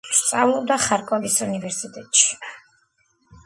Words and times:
სწავლობდა 0.19 0.77
ხარკოვის 0.85 1.37
უნივერსიტეტში. 1.49 2.35